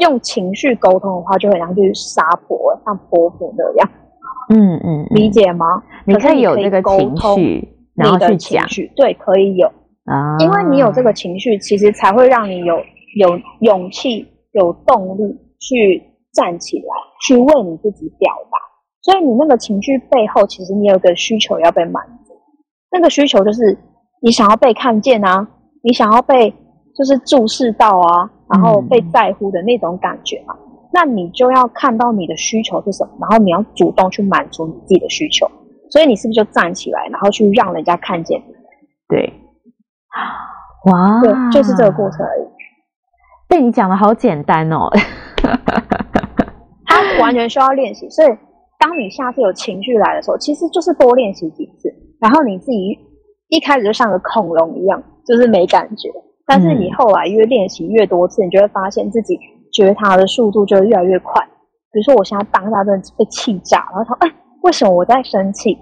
[0.00, 3.88] 用情绪沟通的话，就很像去杀婆，像泼妇那样。
[4.50, 5.66] 嗯嗯，理解吗？
[6.06, 9.66] 你可以有这个情绪，然后去讲，对，可以有
[10.04, 12.76] 啊，因为你有这个情绪，其实才会让你有
[13.16, 15.22] 有勇气、有动力
[15.60, 18.58] 去站起来，去为你自己表达。
[19.08, 22.34] 所以你那个情绪背后，其实你有个需求要被满足，
[22.92, 23.78] 那个需求就是
[24.20, 25.48] 你想要被看见啊，
[25.82, 26.50] 你想要被
[26.94, 30.54] 就是注视到啊，然后被在乎的那种感觉嘛。
[30.60, 30.60] 嗯、
[30.92, 35.50] 那你就要看到你的需求是什么，然后你要主动去满足你自己的需求。
[35.90, 38.52] 所以你是不是就站起来，然后去让人家看见你？
[39.08, 39.32] 对，
[40.84, 42.46] 哇，对，就是这个过程而已。
[43.48, 44.90] 被你讲的好简单哦，
[46.84, 48.28] 它完全需要练习，所以。
[48.78, 52.96] 当你下次有情绪来的时候，其实就是多练习几次，然后你自己
[53.48, 56.08] 一开始就像个恐龙一样，就是没感觉。
[56.46, 59.38] 但是你后来越练习越多次，你就会发现自己
[59.72, 61.44] 觉察的速度就会越来越快。
[61.92, 64.30] 比如说，我现在当下真的被气炸，然后说：“哎，
[64.62, 65.76] 为什么我在生气？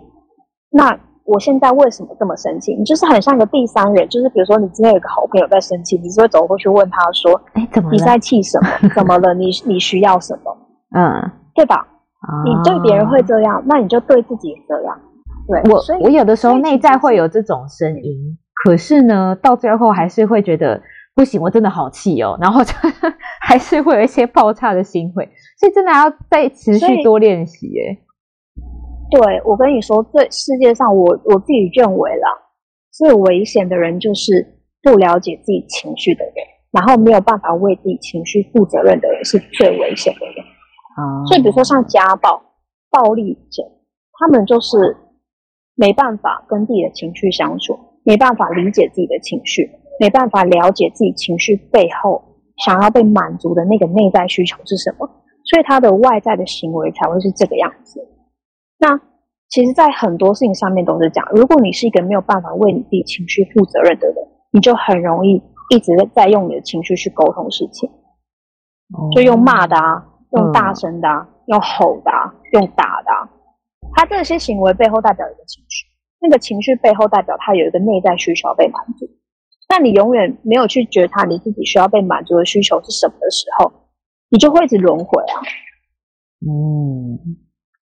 [0.71, 7.93] 那我现在为什么这么生气？”你就是很像一个第三人，就是比如说你今天有个好朋友在生气，你是会走过去问他说：“哎，怎么了？
[7.93, 8.89] 你在气什么？
[8.95, 9.35] 怎么了？
[9.35, 10.57] 你你需要什么？”
[10.97, 11.87] 嗯，对吧？
[12.45, 15.01] 你对别人会这样，那你就对自己也这样。
[15.49, 20.83] 对，我我有的时候内在会有这种声音，可是呢，到最后还是会觉得
[21.15, 22.73] 不行，我真的好气哦， 然后就
[23.41, 25.29] 还是会有一些爆炸的心会，
[25.61, 27.99] 所以真的要再持续多练习耶。
[29.09, 32.29] 对，我跟你说，这世界上我我自己认为啦，
[32.93, 36.35] 最危险的人就是不了解自己情绪的人，
[36.73, 40.35] 然后没有办法为自己情绪负责任的人是最危险的人。
[40.97, 42.43] 啊、嗯，所以比如说像家暴、
[42.91, 43.63] 暴力者，
[44.19, 44.97] 他们就是
[45.75, 52.23] 没办法跟自己的情绪相处，没办法理解自己的情绪，没办法了解自己情绪背后
[52.65, 55.07] 想要被满足的那个内在需求是什么，
[55.45, 58.01] 所以他的外在的行为才会是这个样子。
[58.79, 58.99] 那
[59.49, 61.29] 其实，在很多事情上面都是这样。
[61.33, 64.17] 如果你是一个没有办法为你自己情绪负责任的人，
[64.53, 67.89] 你就很容易一直在用你的情绪去沟通事情，
[69.15, 70.05] 就用骂的啊，
[70.37, 73.29] 用大声的啊，用吼的啊，用打的啊。
[73.95, 75.87] 他这些行为背后代表一个情绪，
[76.21, 79.09] 那个情绪背后代表他有一个内在需求被满足。
[79.69, 83.73] 但你永远没有去觉察你自己需要被满足的需求是什么的时候，
[84.29, 85.41] 你就会一直轮回啊。
[86.41, 87.37] 嗯。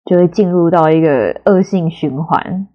[0.04, 2.68] 就会进入到一个恶性循环。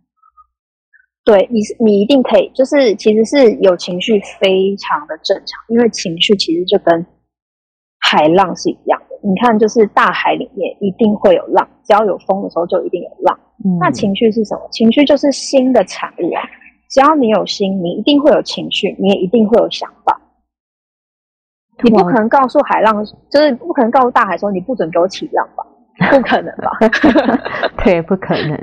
[1.24, 7.06] 对，你是你一定可以，就是其实是有情绪非常的正常，因为情绪其实就跟
[8.00, 9.09] 海浪是一样的。
[9.22, 13.40] 你看，就是大海里面一定会有浪，只要有风的时候就一定有浪。
[13.66, 13.78] 嗯。
[13.80, 14.68] 那情绪是什么？
[14.72, 16.42] 情绪就是心的产物啊！
[16.90, 20.22] 只要你有心，你一定会有情绪，你也一定会有想法。
[21.84, 25.66] 你不可能告诉海浪，就是不可能告诉大海说你不准给我起浪吧？
[26.12, 26.72] 不可能吧？
[27.84, 28.58] 对，不可能。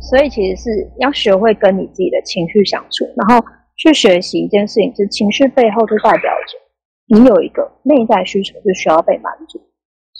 [0.00, 3.44] 所以其实是要学会跟你自己的情绪相处，然后
[3.76, 9.60] 去学习一件事情，就是情绪背后就代表着你有一个内在需求是需要被满足。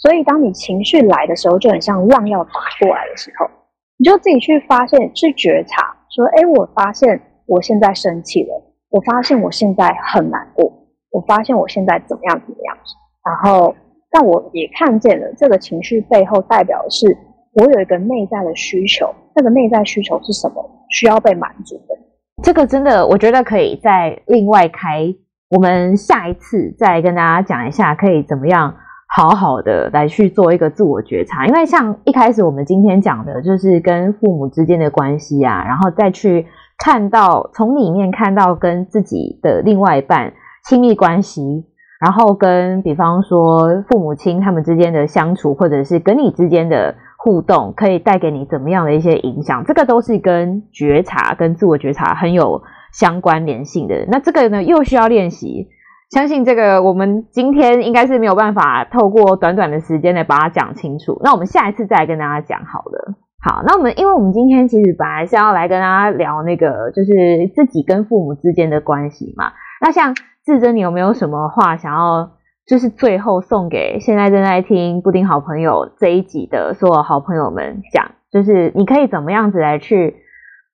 [0.05, 3.49] 所以当你情绪来的时候，就很像浪要打过来的时候，
[3.97, 10.71] 你就自己去发现、去觉察，说：“哎，我发现我现在生气了，我发现我现在很难过，
[11.09, 12.77] 我发现我现在怎么样怎么样。”
[13.25, 13.75] 然后。
[14.11, 17.05] 但我也看见了这个情绪背后代表的是
[17.51, 20.63] 我有一个内在的需求，那个内在需求是什么？
[20.89, 21.97] 需要被满足的。
[22.41, 25.13] 这个真的，我觉得可以再另外开，
[25.49, 28.73] 我们下一次再跟大家讲一下，可以怎么样
[29.15, 31.45] 好好的来去做一个自我觉察。
[31.45, 36.45] 因为像一开始我们今天讲的，就是跟父母之间的关系啊，然后再去
[36.77, 40.33] 看到从里面看到跟自己的另外一半
[40.67, 41.65] 亲密关系。
[41.97, 49.63] 然后跟比方说父母亲他们之间的相处，或者是跟你之间的互动，可以带给你怎么样的一些影响？
[49.65, 54.05] 这个都是跟觉察、跟自我觉察很有相关联性的。
[54.09, 55.69] 那这个呢，又需要练习。
[56.15, 61.19] 相信这个我们今天应该是没有办法透过短短的时间来把它讲清楚。
[61.21, 63.15] 那我们下一次再来跟大家讲好了。
[63.43, 69.51] 好，那我们因为我们今天其实本来是要来跟大家聊那个，就是自己跟父母之间的关系嘛。
[69.81, 70.15] 那像。
[70.45, 72.29] 至臻，你有没有什么话想要，
[72.67, 78.11] 就是最后送给现在正在听布丁好朋友这一集的所有好朋友们讲？
[78.31, 80.15] 就是你可以怎么样子来去，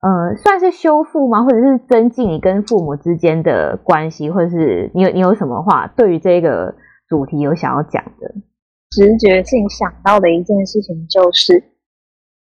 [0.02, 1.44] 呃，算是修复吗？
[1.44, 4.30] 或者是增进你跟父母之间的关系？
[4.30, 6.74] 或者是你有你有什么话对于这个
[7.08, 8.34] 主题有想要讲的？
[8.90, 11.64] 直觉性想到的一件事情就是，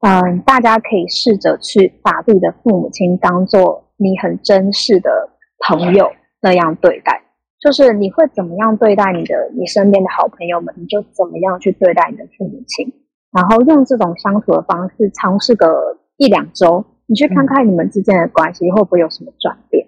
[0.02, 5.30] 嗯、大家可以试着去把自己的父母亲当做你很珍视的
[5.68, 6.12] 朋友。
[6.46, 7.24] 那样对待，
[7.62, 12.92] 就是你会怎么样对待你的你身边的好朋友们，你就怎么样去对待你的父母亲，
[13.32, 19.88] 然后用这种相处的方式尝试个一两周，你去看看你们之间的关系会不会有什么转变。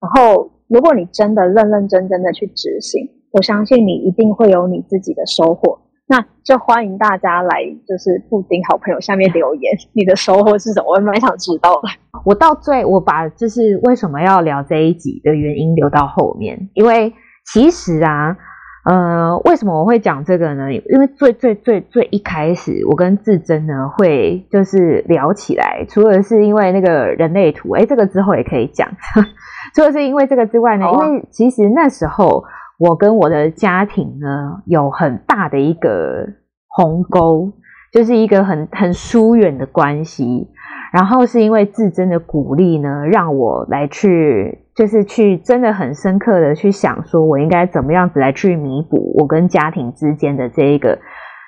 [0.00, 5.78] 然后，如果你真的认认真真的去执行，我相信你一定会有你自己的收获。
[6.08, 10.90] 那就欢迎大家来，就是布丁好朋友下面留言， 你的收获是什么？
[10.90, 11.88] 我也蛮想知道的。
[12.26, 17.12] 我到最，我把就是为什么要聊这一集的原因留到后面，因为
[17.52, 18.36] 其实啊，
[18.84, 20.72] 呃，为什么我会讲这个呢？
[20.72, 28.88] 因为最最最最一开始，我跟志珍呢会就是聊起来，除了是因为那个人类图，诶，这个之后也可以讲。
[29.74, 32.44] 除了是因为这个之外呢，哦、因为其实那时候。
[32.78, 36.26] 我跟我的家庭呢，有很大的一个
[36.66, 37.52] 鸿沟，
[37.92, 40.48] 就是一个很很疏远的关系。
[40.92, 50.98] 然后是因为志珍的鼓励呢，让我来去，就是去真的很深刻的去想，说我应该怎么样子来去弥补我跟家庭之间的这一个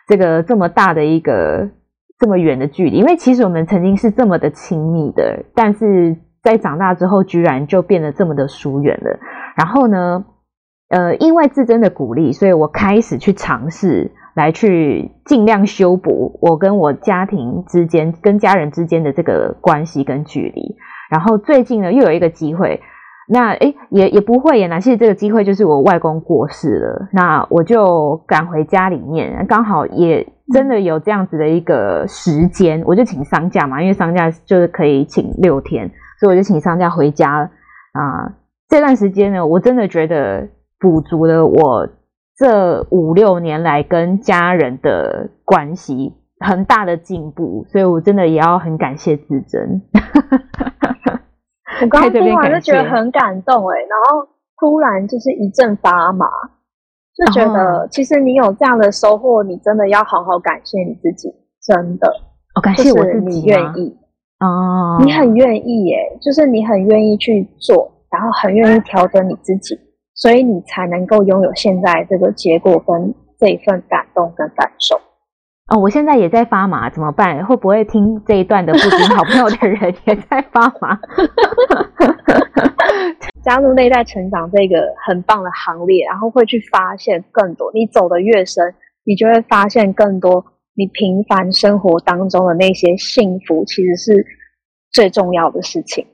[0.06, 1.70] 这个这么大的一个
[2.18, 2.98] 这么远的距离。
[2.98, 9.18] 因为其实我们曾经是这么的亲密的，但是在长大之后，居然就变得这么的疏远了。
[9.56, 10.26] 然后呢，
[10.90, 20.76] 呃，因为至臻的鼓励，所以我开始去尝试来去尽量修补我跟我家庭之间、跟家人之间的这个关系跟距离。
[21.10, 22.80] 然后最近呢，又有一个机会，
[23.28, 37.50] 那诶也也不会也难，其实这个机会就是我外公过世了，那我就赶回家里面，刚好也真的有这样子的一个时间，我就请丧假嘛，因为丧假就是可以请六天，所以我就请丧假回家
[37.92, 38.34] 啊。
[38.68, 40.48] 这段时间呢，我真的觉得
[40.78, 41.88] 补足了我
[42.36, 49.80] 这五六年来跟家人的关系很大的进步，所以我真的也要很感谢自珍。
[51.82, 54.28] 我刚刚听完就觉得很感动诶，然后
[54.60, 56.26] 突然就是一阵发麻，
[57.16, 61.28] 就觉得其实你有这样的收获，你真的要好好感谢你自己，
[61.62, 62.08] 真的。
[62.54, 63.96] 哦，感谢我自己，你愿意
[64.40, 69.76] 哦，你很愿意耶，就是你很愿意去做，然后很愿意调整你自己，
[70.14, 74.96] 所以你才能够拥有现在这个结果跟这一份感动跟感受。
[75.68, 77.44] 哦，我现在也在发麻，怎么办？
[77.46, 80.98] 会不会听这一段的布丁好朋友的人也在发麻？
[83.42, 87.70] 加入内在成长这个很棒的行列，然后会去发现更多。
[87.72, 90.44] 你走的越深，你就会发现更多。
[90.76, 94.26] 你平凡生活当中的那些幸福，其实是
[94.90, 96.04] 最重要的事情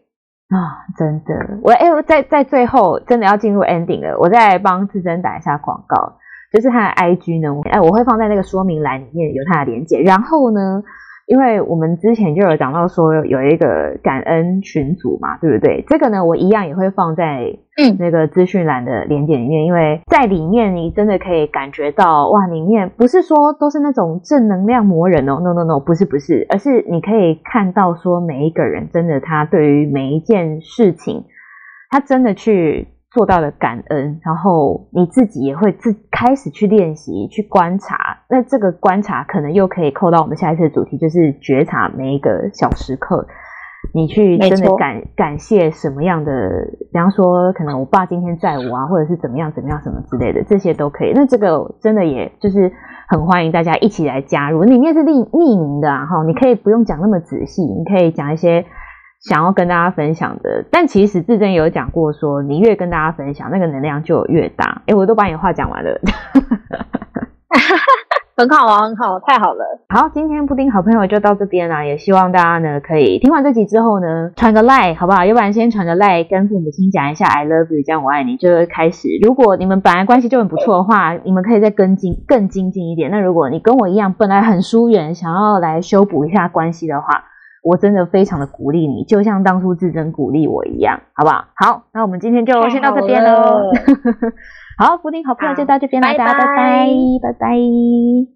[0.48, 0.84] 啊！
[0.98, 6.18] 真的，我哎，我在在最后真的要进入 ending 了，我再来帮自珍打一下广告。
[6.52, 10.00] 就是他的 IG 呢，哎，我会放在那个说明栏里面有他的连接。
[10.00, 10.82] 然后呢，
[11.26, 15.84] 因为我们之前就有讲到说有一个感恩群组嘛，对不对？
[15.86, 31.26] 这个呢，我一样也会放在嗯那个资讯栏的连接里面，因为在里面你真的可以感觉到哇，里面不是说都是那种正能量魔人哦，no no no，不是不是，而是你可以看到说每一个人真的他对于每一件事情，
[31.90, 32.88] 他真的去。
[33.12, 38.18] 做到的感恩，然后你自己也会自开始去练习、去观察。
[38.28, 43.26] 那这个观察可能又可以扣到我们下一次的主题，就是觉察每一个小时刻，
[43.92, 46.30] 你去真的感感谢什么样的，
[46.92, 51.12] 比方说可能我爸今天载我啊，或者是怎么样怎么样什么之类的，这些都可以。
[51.12, 52.70] 那这个真的也就是
[53.08, 58.64] 很欢迎大家一起来加入，里面是匿匿名的啊，哈，你可以不用讲那么仔细，你可以讲一些。
[59.20, 64.80] 想要跟大家分享的，但其实自珍有讲过说，你越跟大家分享，那个能量就越大。
[64.86, 66.00] 诶，我都把你话讲完了，
[68.34, 69.62] 很好啊，很好，太好了。
[69.90, 75.22] 好，今天布丁好朋友就到这边啦，也希望大家呢可以听完这集之后呢，传个 like 好不好？
[75.26, 79.08] 要不然先传个 like 跟父母亲讲一下 I love you，这样我爱你，就会开始。
[79.22, 83.10] 如果你们本来关系就很不错的话，你们可以再更进更精进一点。
[83.10, 87.24] 那如果你跟我一样，本来很疏远，想要来修补一下关系的话。
[87.62, 91.44] 我真的非常的鼓励你，就像当初自珍鼓励我一样，好不好？
[91.54, 93.70] 好，那我们今天就先到这边喽。
[94.78, 96.88] 好，福鼎好朋友就到这边了，大家拜拜，
[97.22, 98.30] 拜拜。